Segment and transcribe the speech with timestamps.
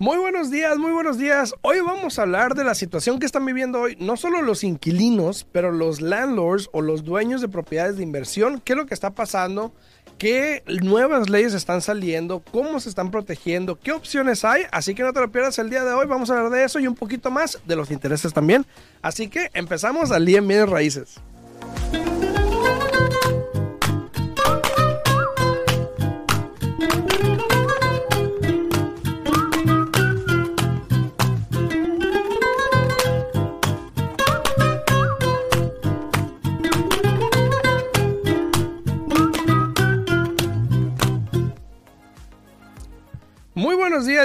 [0.00, 1.54] Muy buenos días, muy buenos días.
[1.60, 5.44] Hoy vamos a hablar de la situación que están viviendo hoy, no solo los inquilinos,
[5.50, 8.62] pero los landlords o los dueños de propiedades de inversión.
[8.64, 9.72] ¿Qué es lo que está pasando?
[10.16, 12.44] ¿Qué nuevas leyes están saliendo?
[12.52, 13.78] ¿Cómo se están protegiendo?
[13.78, 14.62] ¿Qué opciones hay?
[14.70, 16.06] Así que no te lo pierdas el día de hoy.
[16.06, 18.64] Vamos a hablar de eso y un poquito más de los intereses también.
[19.02, 21.20] Así que empezamos al día en bienes raíces.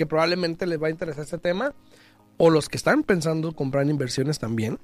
[0.00, 1.74] que probablemente les va a interesar este tema,
[2.38, 4.78] o los que están pensando comprar inversiones también.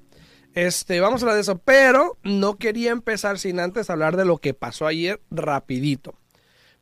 [0.53, 4.37] Este, vamos a hablar de eso, pero no quería empezar sin antes hablar de lo
[4.37, 6.13] que pasó ayer rapidito.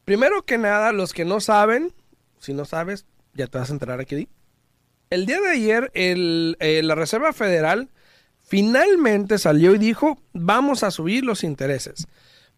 [0.03, 1.93] Primero que nada, los que no saben,
[2.37, 4.27] si no sabes, ya te vas a enterar aquí.
[5.09, 7.89] El día de ayer, el, eh, la Reserva Federal
[8.43, 12.05] finalmente salió y dijo, vamos a subir los intereses.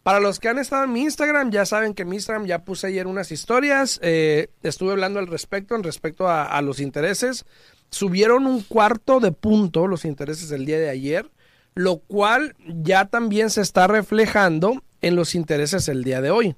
[0.08, 2.64] Para los que han estado en mi Instagram, ya saben que en mi Instagram ya
[2.64, 4.00] puse ayer unas historias.
[4.02, 7.44] Eh, estuve hablando al respecto, en respecto a, los intereses.
[7.90, 11.30] Subieron un cuarto de punto los intereses del día de ayer,
[11.74, 16.56] lo cual ya también se está reflejando en los intereses el día de hoy.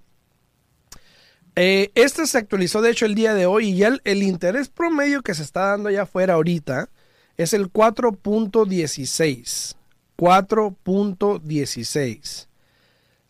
[1.57, 5.23] Eh, este se actualizó de hecho el día de hoy y ya el interés promedio
[5.23, 6.89] que se está dando allá afuera ahorita
[7.37, 9.75] es el 4.16.
[10.17, 12.50] 4.16.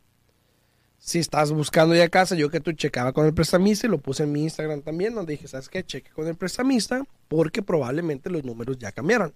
[1.09, 4.25] Si estás buscando ya casa, yo que tú checaba con el prestamista y lo puse
[4.25, 5.83] en mi Instagram también, donde dije, ¿sabes qué?
[5.83, 9.33] Cheque con el prestamista porque probablemente los números ya cambiaron.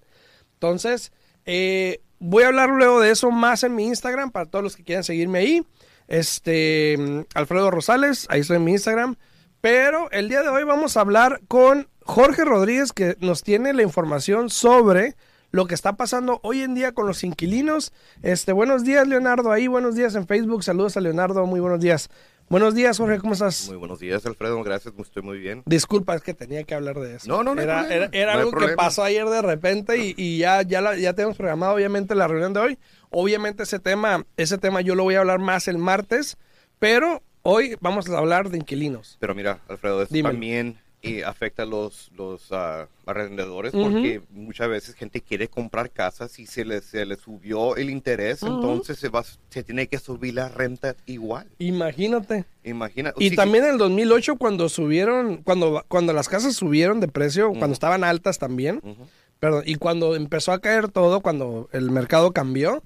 [0.53, 1.13] Entonces,
[1.47, 4.85] eh, voy a hablar luego de eso más en mi Instagram para todos los que
[4.85, 5.67] quieran seguirme ahí.
[6.09, 9.17] Este, Alfredo Rosales, ahí estoy en mi Instagram.
[9.63, 13.83] Pero el día de hoy vamos a hablar con Jorge Rodríguez que nos tiene la
[13.83, 15.17] información sobre
[15.53, 17.93] lo que está pasando hoy en día con los inquilinos.
[18.23, 20.65] Este, buenos días, Leonardo, ahí, buenos días en Facebook.
[20.65, 22.09] Saludos a Leonardo, muy buenos días.
[22.49, 23.69] Buenos días, Jorge, ¿cómo estás?
[23.69, 25.63] Muy buenos días, Alfredo, gracias, estoy muy bien.
[25.67, 27.29] Disculpa, es que tenía que hablar de eso.
[27.29, 27.63] No, no, no.
[27.63, 30.97] Era, era, era no algo que pasó ayer de repente y, y ya, ya, la,
[30.97, 32.79] ya tenemos programado, obviamente, la reunión de hoy.
[33.11, 36.39] Obviamente, ese tema, ese tema yo lo voy a hablar más el martes,
[36.79, 39.19] pero hoy vamos a hablar de inquilinos.
[39.21, 45.21] Pero mira, Alfredo, también eh, afecta a los, los ah, arrendadores porque muchas veces gente
[45.21, 49.63] quiere comprar casas y se les, se les subió el interés, entonces se, va, se
[49.63, 51.49] tiene que subir la renta igual.
[51.59, 52.45] Imagínate.
[52.65, 53.13] Imagina.
[53.19, 57.51] Y sí, también en el 2008 cuando subieron, cuando, cuando las casas subieron de precio,
[57.51, 58.97] cuando estaban altas también, sí.
[59.43, 62.81] Perdón, y cuando empezó a caer todo, cuando el mercado cambió,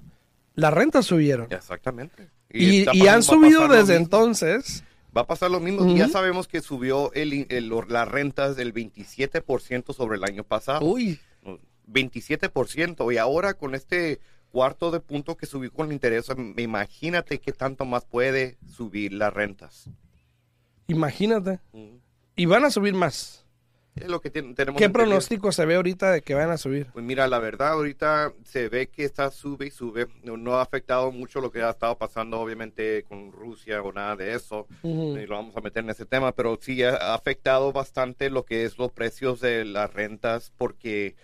[0.55, 1.45] las rentas subieron.
[1.51, 2.29] Exactamente.
[2.49, 4.83] Y, y han subido desde entonces.
[5.15, 5.95] Va a pasar lo mismo.
[5.95, 10.85] Ya sabemos que subió el, el- las rentas del 27% sobre el año pasado.
[10.85, 11.19] Uy,
[11.91, 14.19] 27% y ahora con este
[14.51, 19.13] cuarto de punto que subió con el interés, im- imagínate qué tanto más puede subir
[19.13, 19.89] las rentas.
[20.87, 21.59] Imagínate.
[22.35, 23.45] Y van a subir más.
[24.01, 26.87] Es lo que ten- tenemos ¿Qué pronóstico se ve ahorita de que van a subir?
[26.93, 30.07] Pues mira, la verdad, ahorita se ve que está sube y sube.
[30.23, 34.15] No, no ha afectado mucho lo que ha estado pasando, obviamente, con Rusia o nada
[34.15, 34.67] de eso.
[34.83, 35.15] Ujú.
[35.17, 38.63] Ni lo vamos a meter en ese tema, pero sí ha afectado bastante lo que
[38.65, 41.15] es los precios de las rentas, porque,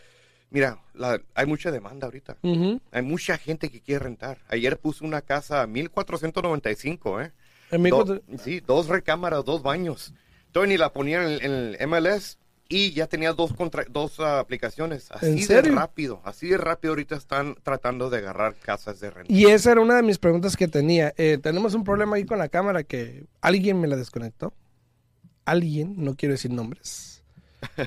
[0.49, 2.37] mira, la- hay mucha demanda ahorita.
[2.41, 2.81] Ujú.
[2.91, 4.39] Hay mucha gente que quiere rentar.
[4.49, 7.31] Ayer puse una casa a 1495, ¿eh?
[8.05, 10.13] Do- sí, dos recámaras, dos baños.
[10.67, 12.37] Ni la ponía en, en el MLS
[12.75, 15.11] y ya tenía dos, contra- dos aplicaciones.
[15.11, 19.31] Así ¿En de rápido, así de rápido ahorita están tratando de agarrar casas de renta.
[19.31, 21.13] Y esa era una de mis preguntas que tenía.
[21.17, 24.53] Eh, tenemos un problema ahí con la cámara que alguien me la desconectó.
[25.45, 27.23] Alguien, no quiero decir nombres.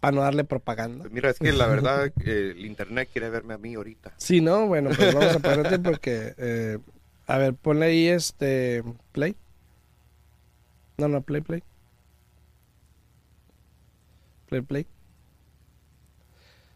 [0.00, 1.02] Para no darle propaganda.
[1.04, 4.12] Pues mira, es que la verdad, eh, el internet quiere verme a mí ahorita.
[4.18, 6.34] Sí, no, bueno, pues vamos a pararte porque.
[6.36, 6.78] eh,
[7.26, 8.82] a ver, ponle ahí este.
[9.12, 9.34] Play.
[10.98, 11.62] No, no, play, play.
[14.62, 14.86] Play, play.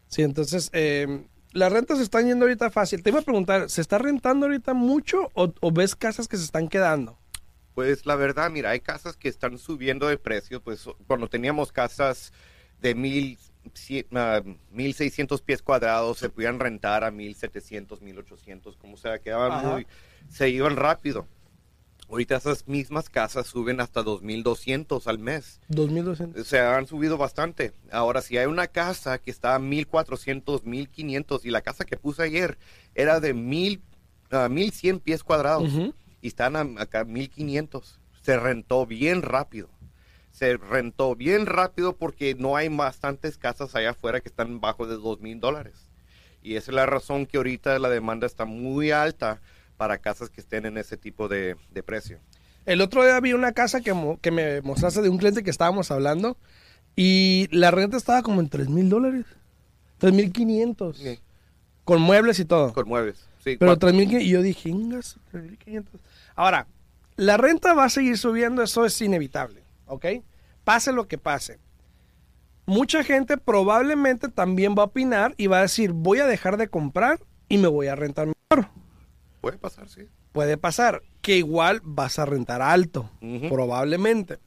[0.07, 3.03] Sí, entonces, eh, las rentas se están yendo ahorita fácil.
[3.03, 6.43] Te iba a preguntar, ¿se está rentando ahorita mucho o, o ves casas que se
[6.43, 7.17] están quedando?
[7.75, 10.61] Pues la verdad, mira, hay casas que están subiendo de precio.
[10.61, 12.33] Pues cuando teníamos casas
[12.81, 13.37] de mil,
[13.73, 19.69] cien- 1600 pies cuadrados, se podían rentar a 1700, 1800, como sea, quedaban Ajá.
[19.69, 19.87] muy,
[20.27, 21.27] se iban rápido.
[22.09, 25.59] Ahorita esas mismas casas suben hasta 2200 al mes.
[25.67, 26.47] 2200.
[26.47, 27.71] Se han subido bastante.
[27.91, 32.23] Ahora, si hay una casa que está a 1400, 1500 y la casa que puse
[32.23, 32.57] ayer
[32.95, 33.81] era de 1000,
[34.31, 35.71] ah, 1100 pies cuadrados
[36.21, 37.99] y están a- acá 1500.
[38.21, 39.69] Se rentó bien rápido.
[40.31, 44.95] Se rentó bien rápido porque no hay bastantes casas allá afuera que están bajo de
[44.95, 45.89] 2000 dólares.
[46.41, 49.41] Y esa es la razón que ahorita la demanda está muy alta
[49.79, 52.19] para casas que estén en ese tipo de, de precio.
[52.65, 55.49] El otro día vi una casa que, mo- que me mostraste de un cliente que
[55.49, 56.35] estábamos hablando
[56.97, 59.25] y la renta estaba como en 3 mil dólares.
[59.99, 60.97] 3 mil 500.
[60.97, 61.19] Sí.
[61.85, 62.73] Con muebles y todo.
[62.73, 63.19] Con muebles.
[63.41, 66.01] Sí, Pero cuatro- 3 mil y yo dije, ingas, 3 mil 500.
[66.35, 66.67] Ahora,
[67.15, 70.05] la renta va a seguir subiendo, eso es inevitable, ¿ok?
[70.65, 71.57] Pase lo que pase.
[72.65, 76.67] Mucha gente probablemente también va a opinar y va a decir, voy a dejar de
[76.67, 78.69] comprar y me voy a rentar mejor.
[79.41, 80.07] Puede pasar, sí.
[80.31, 83.09] Puede pasar que igual vas a rentar alto,
[83.49, 84.37] probablemente.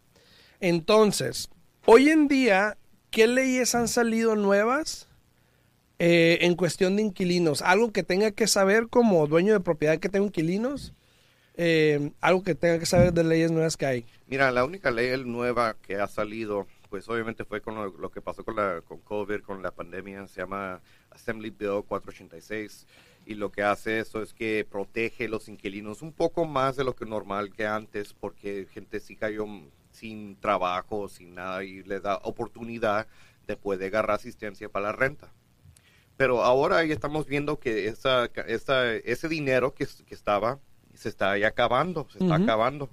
[0.61, 1.49] Entonces,
[1.87, 2.77] hoy en día,
[3.11, 5.09] ¿qué leyes han salido nuevas
[5.99, 7.63] eh, en cuestión de inquilinos?
[7.63, 10.95] Algo que tenga que saber como dueño de propiedad que tenga inquilinos,
[11.55, 14.07] eh, algo que tenga que saber de leyes nuevas que hay.
[14.27, 18.21] Mira, la única ley nueva que ha salido, pues obviamente fue con lo, lo que
[18.21, 20.81] pasó con la con COVID, con la pandemia, se llama
[21.11, 22.87] Assembly Bill 486
[23.25, 26.95] y lo que hace eso es que protege los inquilinos un poco más de lo
[26.97, 29.47] que normal que antes, porque gente sí cayó
[29.91, 33.07] sin trabajo, sin nada y le da oportunidad
[33.47, 35.33] de poder agarrar asistencia para la renta.
[36.17, 40.59] Pero ahora ya estamos viendo que esa, esa, ese dinero que, que estaba
[40.95, 42.45] se está ya acabando, se está Ujú.
[42.45, 42.89] acabando.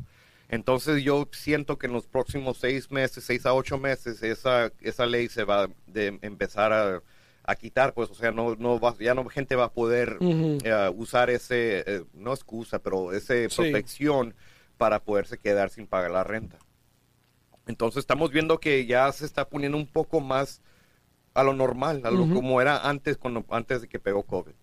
[0.47, 5.05] Entonces yo siento que en los próximos seis meses, seis a ocho meses, esa, esa
[5.05, 7.03] ley se va de empezar a,
[7.49, 10.91] a quitar, pues, o sea, no, no va, ya no gente va a poder eh,
[10.95, 13.55] usar ese, eh, no excusa, pero ese Sí.
[13.55, 14.35] protección
[14.77, 16.59] para poderse quedar sin pagar la renta.
[17.65, 20.61] Entonces estamos viendo que ya se está poniendo un poco más
[21.33, 24.53] a lo normal, a lo como era antes, cuando, antes de que pegó COVID.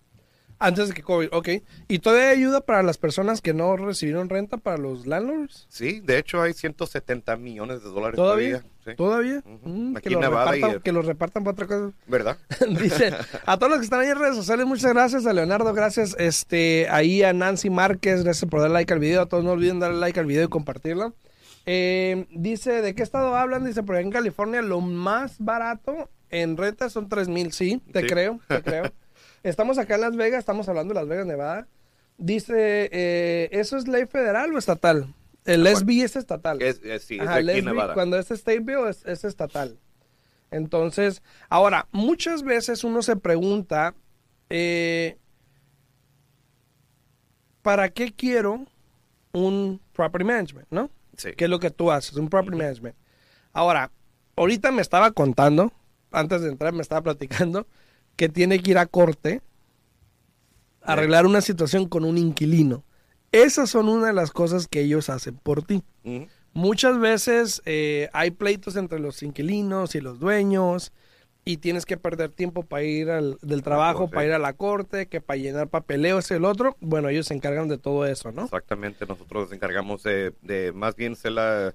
[0.58, 1.48] Antes de que COVID, ok.
[1.86, 5.66] ¿Y todavía hay ayuda para las personas que no recibieron renta para los landlords?
[5.68, 8.62] Sí, de hecho hay 170 millones de dólares ¿Todavía?
[8.62, 8.96] todavía.
[8.96, 9.42] ¿Todavía?
[9.64, 11.92] Mm, Aquí que, y- repartan, que los repartan para otra cosa.
[12.06, 12.38] ¿Verdad?
[12.80, 13.12] Dice,
[13.44, 15.26] a todos los que están ahí en redes sociales, muchas gracias.
[15.26, 16.14] A Leonardo, gracias.
[16.18, 19.20] Este, ahí a Nancy Márquez, gracias por dar like al video.
[19.22, 21.14] A todos no olviden darle like al video y compartirlo.
[21.66, 23.64] Eh, dice, ¿de qué estado hablan?
[23.64, 27.52] Dice, por ahí en California lo más barato en renta son 3 mil.
[27.52, 28.06] Sí, te Sí.
[28.06, 28.84] creo, te creo.
[29.46, 31.68] Estamos acá en Las Vegas, estamos hablando de Las Vegas, Nevada.
[32.18, 35.14] Dice, eh, ¿eso es ley federal o estatal?
[35.44, 35.76] El ¿Cuál?
[35.76, 36.60] SB es estatal.
[36.60, 37.94] Es, es- sí, es Ajá, aquí Nevada.
[37.94, 39.78] cuando es state bill es, es estatal.
[40.50, 43.94] Entonces, ahora, muchas veces uno se pregunta,
[44.50, 45.16] eh,
[47.62, 48.64] ¿para qué quiero
[49.32, 50.90] un property management, no?
[51.16, 51.30] Sí.
[51.36, 52.16] ¿Qué es lo que tú haces?
[52.16, 52.96] Un property management.
[53.52, 53.92] Ahora,
[54.34, 55.72] ahorita me estaba contando,
[56.10, 57.66] antes de entrar me estaba platicando,
[58.16, 59.42] que tiene que ir a corte
[60.82, 62.84] a arreglar una situación con un inquilino.
[63.32, 65.82] Esas son una de las cosas que ellos hacen por ti.
[66.52, 70.92] Muchas veces eh, hay pleitos entre los inquilinos y los dueños
[71.44, 74.14] y tienes que perder tiempo para ir al, del trabajo, corte.
[74.14, 77.34] para ir a la corte, que para llenar papeleos y el otro, bueno, ellos se
[77.34, 78.44] encargan de todo eso, ¿no?
[78.44, 81.74] Exactamente, nosotros nos encargamos de, de más bien ser la,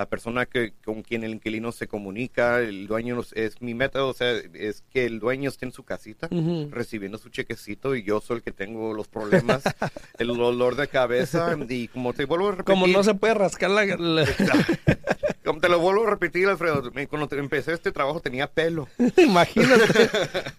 [0.00, 4.14] la persona que, con quien el inquilino se comunica, el dueño es mi método, o
[4.14, 6.26] sea, es que el dueño esté en su casita
[6.70, 9.62] recibiendo su chequecito y yo soy el que tengo los problemas,
[10.18, 13.68] el dolor de cabeza y como te vuelvo a repetir, Como no se puede rascar
[13.68, 13.84] la...
[13.84, 14.26] la-
[15.44, 18.88] como te lo vuelvo a repetir, Alfredo, cuando te- empecé este trabajo tenía pelo.
[19.18, 20.08] imagínate,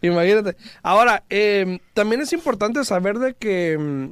[0.02, 0.56] imagínate.
[0.84, 4.12] Ahora, eh, también es importante saber de que mm,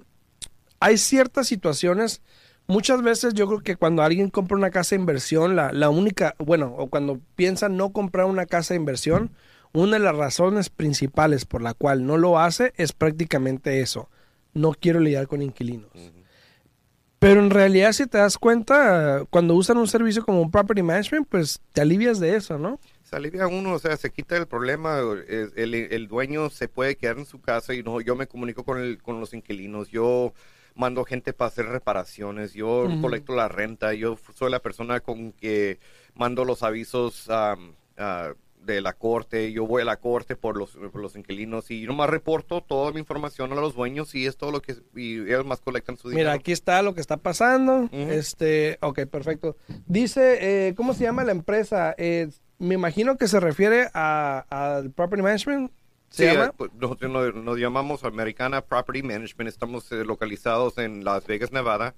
[0.80, 2.22] hay ciertas situaciones,
[2.70, 6.36] muchas veces yo creo que cuando alguien compra una casa de inversión, la, la única,
[6.38, 9.32] bueno, o cuando piensa no comprar una casa de inversión,
[9.74, 14.10] una de las razones principales por la cual no lo hace es prácticamente eso.
[14.54, 15.90] No quiero lidiar con inquilinos.
[17.20, 21.28] Pero en realidad, si te das cuenta, cuando usan un servicio como un property management,
[21.28, 22.80] pues te alivias de eso, ¿no?
[23.04, 27.18] Se alivia uno, o sea, se quita el problema, el, el dueño se puede quedar
[27.18, 30.34] en su casa y no, yo me comunico con, el, con los inquilinos, yo
[30.80, 35.78] mando gente para hacer reparaciones, yo colecto la renta, yo soy la persona con que
[36.16, 37.56] mando los avisos ah,
[38.64, 41.88] de la corte, yo voy a la corte por los, por los inquilinos y yo
[41.88, 45.46] nomás reporto toda mi información a los dueños y es todo lo que, y ellos
[45.46, 46.30] más colectan su dinero.
[46.30, 47.90] Mira, aquí está lo que está pasando.
[47.92, 49.56] Este, ok, perfecto.
[49.88, 51.96] Dice, eh, ¿cómo se llama la empresa?
[51.98, 55.72] Eh, me imagino que se refiere a- al property management.
[56.10, 56.48] ¿Se Sí, llama?
[56.48, 59.48] eh, pues, nosotros nos, nos llamamos Americana Property Management.
[59.48, 61.94] Estamos eh, localizados en Las Vegas, Nevada.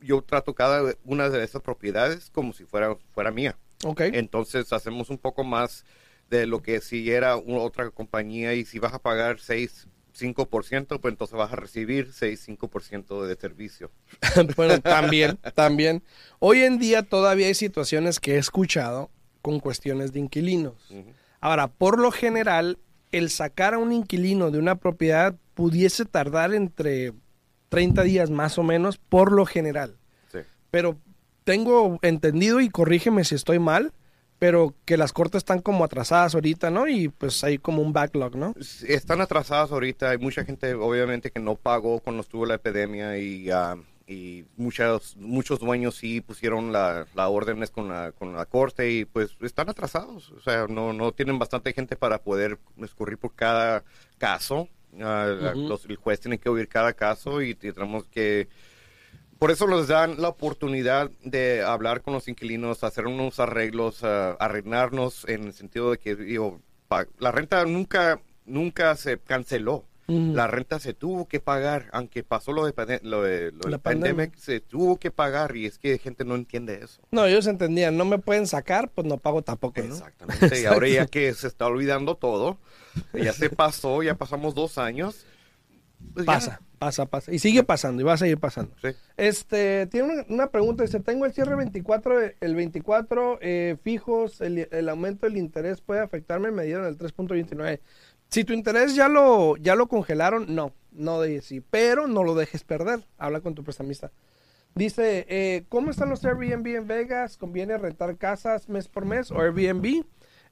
[0.00, 3.56] yo trato cada una de esas propiedades como si fuera, fuera mía.
[3.84, 4.00] Ok.
[4.00, 5.84] Entonces hacemos un poco más
[6.30, 9.88] de lo que si era una otra compañía y si vas a pagar 6,
[10.18, 13.90] 5%, pues entonces vas a recibir 6, 5% de servicio.
[14.56, 16.02] bueno, también, también.
[16.38, 19.10] Hoy en día todavía hay situaciones que he escuchado
[19.42, 20.74] con cuestiones de inquilinos.
[21.40, 22.78] Ahora, por lo general,
[23.12, 27.12] el sacar a un inquilino de una propiedad pudiese tardar entre
[27.68, 29.96] 30 días más o menos, por lo general.
[30.32, 30.38] Sí.
[30.70, 30.96] Pero
[31.44, 33.92] tengo entendido, y corrígeme si estoy mal,
[34.38, 36.86] pero que las cortes están como atrasadas ahorita, ¿no?
[36.86, 38.54] Y pues hay como un backlog, ¿no?
[38.86, 40.10] Están atrasadas ahorita.
[40.10, 45.16] Hay mucha gente, obviamente, que no pagó cuando estuvo la epidemia y, ah, y muchos,
[45.16, 49.68] muchos dueños sí pusieron la, la órdenes con la, con la corte y pues están
[49.68, 50.30] atrasados.
[50.30, 53.84] O sea, no, no tienen bastante gente para poder escurrir por cada
[54.18, 54.68] caso.
[54.92, 55.68] Ujú.
[55.68, 58.48] los- el juez tiene que oír cada caso y tenemos que...
[59.38, 65.28] Por eso nos dan la oportunidad de hablar con los inquilinos, hacer unos arreglos, arreglarnos
[65.28, 66.60] en el sentido de que digo,
[67.18, 69.84] la renta nunca, nunca se canceló.
[70.10, 74.32] La renta se tuvo que pagar, aunque pasó lo de, lo de, lo La pandemia.
[74.38, 77.02] se tuvo que pagar y es que gente no entiende eso.
[77.10, 79.94] No, ellos entendían, no me pueden sacar, pues no pago tampoco, ¿no?
[79.94, 80.62] Exactamente.
[80.62, 82.56] Y ahora ya que se está olvidando todo,
[83.14, 85.26] ya se pasó, ya pasamos dos años.
[86.14, 86.32] pues ya.
[86.32, 87.32] Pasa, pasa, pasa.
[87.32, 88.74] Y sigue pasando, y va a seguir pasando.
[88.82, 88.88] Sí.
[89.16, 94.68] Este, tiene una, una pregunta, dice, tengo el cierre 24, el 24 eh, fijos, el,
[94.70, 97.80] el aumento del interés puede afectarme, me dieron el 3.29.
[98.28, 102.34] Si tu interés ya lo, ya lo congelaron, no, no de sí, pero no lo
[102.34, 104.12] dejes perder, habla con tu prestamista.
[104.74, 107.36] Dice, eh, ¿cómo están los Airbnb en Vegas?
[107.36, 110.04] ¿Conviene rentar casas mes por mes o Airbnb?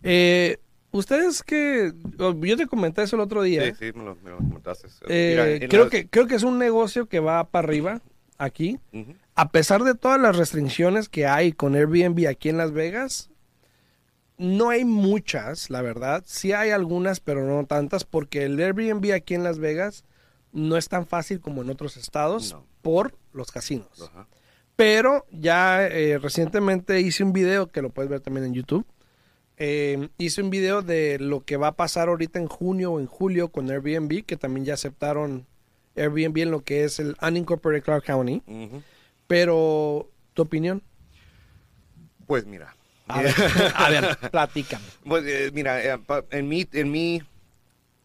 [0.03, 0.59] Eh,
[0.93, 3.65] Ustedes que, oh, yo te comenté eso el otro día.
[3.67, 4.89] Sí, sí, me lo, me lo comentaste.
[5.09, 8.01] Eh, Mira, en creo, que, creo que es un negocio que va para arriba
[8.39, 8.79] aquí.
[9.35, 13.29] A pesar de todas las restricciones que hay con Airbnb aquí en Las Vegas,
[14.39, 16.23] no hay muchas, la verdad.
[16.27, 20.05] Sí hay algunas, pero no tantas, porque el Airbnb aquí en Las Vegas
[20.53, 22.65] no es tan fácil como en otros estados No.
[22.81, 24.11] por los casinos.
[24.77, 28.87] Pero ya eh, recientemente hice un video que lo puedes ver también en YouTube.
[29.59, 33.07] Eh, hice un video de lo que va a pasar ahorita en junio o en
[33.07, 35.47] julio con Airbnb, que también ya aceptaron
[35.97, 38.43] Airbnb en lo que es el Unincorporated Clark County.
[39.27, 40.83] Pero, ¿tu opinión?
[42.27, 42.75] Pues mira,
[43.09, 43.35] A ver,
[43.75, 44.85] a ver, platícame.
[45.05, 45.99] Pues eh, mira, eh,
[46.31, 47.23] en mi, en mi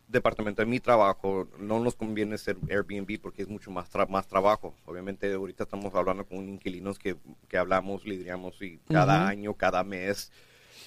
[0.08, 4.28] departamento, en mi trabajo, no nos conviene ser Airbnb porque es mucho más, tra- más
[4.28, 4.74] trabajo.
[4.86, 7.16] Obviamente ahorita estamos hablando con inquilinos que,
[7.50, 10.32] que hablamos, lidiamos y cada año, cada mes.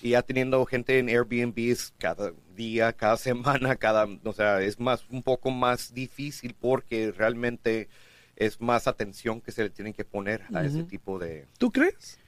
[0.03, 5.05] Y ya teniendo gente en Airbnbs cada día, cada semana, cada, o sea, es más,
[5.11, 7.89] un poco más difícil porque realmente
[8.37, 12.19] es más atención que se le tienen que poner a ese tipo de, ¿Tú crees?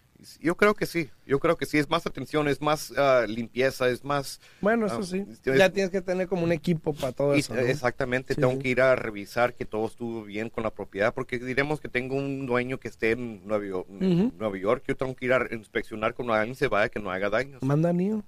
[0.40, 3.88] Yo creo que sí, yo creo que sí, es más atención, es más ah, limpieza,
[3.88, 4.40] es más...
[4.60, 5.24] Bueno, eso Ah, sí.
[5.28, 7.54] es- Ya tienes que tener como un equipo para todo y- eso.
[7.54, 7.60] ¿no?
[7.60, 8.58] Exactamente, Sí, tengo sí.
[8.60, 12.14] que ir a revisar que todo estuvo bien con la propiedad, porque diremos que tengo
[12.16, 13.88] un dueño que esté en Nueva York.
[13.88, 17.30] Nueva York, yo tengo que ir a inspeccionar cuando alguien se vaya que no haga
[17.30, 17.62] daños.
[17.62, 18.24] Manda niño.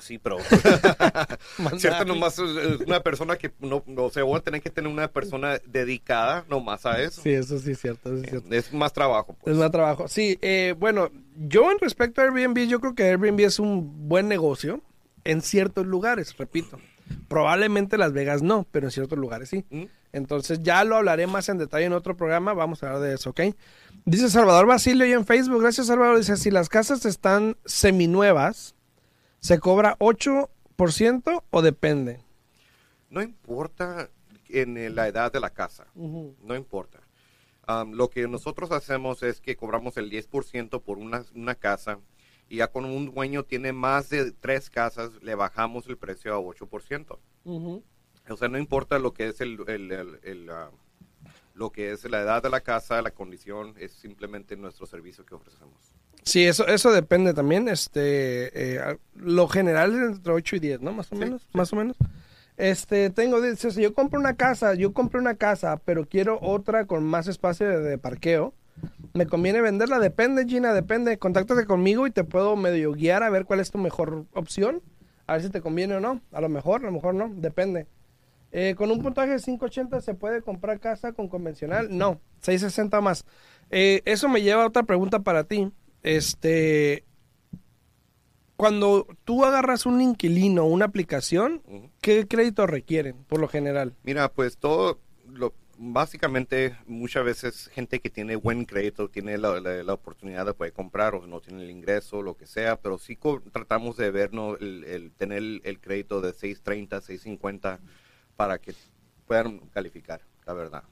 [0.00, 0.38] Sí, pero...
[1.78, 5.08] Cierto, nomás una persona que no, no o sea, voy a tener que tener una
[5.08, 7.22] persona dedicada nomás a eso.
[7.22, 8.10] Sí, eso sí es cierto.
[8.10, 8.54] Eso sí es cierto.
[8.54, 9.54] Es más trabajo, pues.
[9.54, 10.08] Es más trabajo.
[10.08, 14.28] Sí, eh, bueno, yo en respecto a Airbnb, yo creo que Airbnb es un buen
[14.28, 14.82] negocio
[15.24, 16.78] en ciertos lugares, repito.
[17.28, 19.64] Probablemente Las Vegas no, pero en ciertos lugares sí.
[19.70, 19.84] ¿Mm?
[20.12, 23.30] Entonces ya lo hablaré más en detalle en otro programa, vamos a hablar de eso,
[23.30, 23.40] ¿ok?
[24.04, 28.74] Dice Salvador Basilio y en Facebook, gracias Salvador, dice, si las casas están seminuevas,
[29.40, 32.20] ¿se cobra 8% o depende?
[33.10, 34.10] No importa
[34.48, 35.86] en eh, la edad de la casa.
[36.42, 37.00] no importa.
[37.90, 41.98] Lo que nosotros hacemos es que cobramos el 10% por una, una casa
[42.48, 46.38] y ya cuando un dueño tiene más de tres casas, le bajamos el precio a
[46.40, 47.18] 8%.
[48.30, 50.50] O sea, no importa lo que es el, el- el- el,
[51.54, 55.34] lo que es la edad de la casa, la condición, es simplemente nuestro servicio que
[55.34, 55.94] ofrecemos.
[56.28, 57.68] Sí, eso, eso depende también.
[57.68, 60.92] Este, eh, lo general es entre 8 y 10, ¿no?
[60.92, 61.48] Más o Sí, menos, sí.
[61.54, 61.96] más o menos.
[62.56, 66.86] Este, tengo, dice, si yo compro una casa, yo compré una casa, pero quiero otra
[66.86, 68.52] con más espacio de, de parqueo,
[69.14, 69.98] ¿me conviene venderla?
[70.00, 71.18] Depende, Gina, depende.
[71.18, 74.82] Contáctate conmigo y te puedo medio guiar a ver cuál es tu mejor opción.
[75.26, 76.20] A ver si te conviene o no.
[76.32, 77.86] A lo mejor, a lo mejor no, depende.
[78.50, 81.88] Eh, con un puntaje de 580 se puede comprar casa con convencional.
[81.90, 83.24] No, 660 más.
[83.70, 85.70] Eh, eso me lleva a otra pregunta para ti.
[86.02, 87.04] Este,
[88.56, 91.62] cuando tú agarras un inquilino, una aplicación.
[92.00, 93.94] ¿qué crédito requieren por lo general?
[94.02, 99.82] Mira, pues todo, lo, básicamente muchas veces gente que tiene buen crédito tiene la, la-
[99.84, 103.16] la oportunidad de poder comprar o no tiene el ingreso, lo que sea, pero sí
[103.52, 107.78] tratamos de vernos el, el tener el, el crédito de 630, 650
[108.36, 108.74] para que
[109.26, 110.82] puedan calificar, la verdad.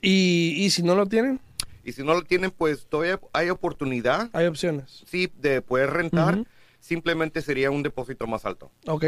[0.00, 1.40] Y, y si no lo tienen,
[1.84, 5.02] Y si no lo tienen, pues todavía hay oportunidad, hay opciones.
[5.06, 6.44] sí, de poder rentar,
[6.78, 8.70] simplemente sería un depósito más alto.
[8.86, 9.06] Ok.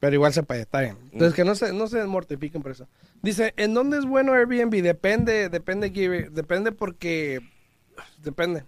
[0.00, 0.96] Pero igual se puede, está bien.
[1.12, 2.86] Entonces que no se, no se mortifiquen por eso.
[3.20, 4.82] Dice, ¿en dónde es bueno Airbnb?
[4.82, 5.90] Depende, depende,
[6.30, 7.40] depende porque...
[8.22, 8.64] Depende.